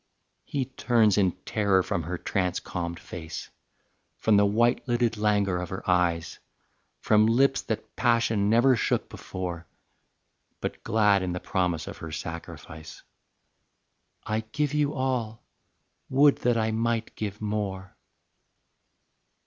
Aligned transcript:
He 0.45 0.65
turns 0.65 1.15
in 1.15 1.33
terror 1.45 1.83
from 1.83 2.01
her 2.01 2.17
trance 2.17 2.59
calmed 2.59 2.99
face, 2.99 3.51
From 4.17 4.35
the 4.35 4.47
white 4.47 4.81
lidded 4.87 5.15
languor 5.15 5.57
of 5.59 5.69
her 5.69 5.87
eyes, 5.87 6.39
From 7.01 7.27
lips 7.27 7.61
that 7.61 7.95
passion 7.95 8.49
never 8.49 8.75
shook 8.75 9.09
before, 9.09 9.67
But 10.59 10.83
glad 10.83 11.21
in 11.21 11.33
the 11.33 11.39
promise 11.39 11.85
of 11.85 11.97
her 11.97 12.11
sacrifice: 12.11 13.03
"I 14.25 14.39
give 14.39 14.73
you 14.73 14.95
all; 14.95 15.43
would 16.09 16.37
that 16.37 16.57
I 16.57 16.71
might 16.71 17.13
give 17.15 17.39
more." 17.39 17.95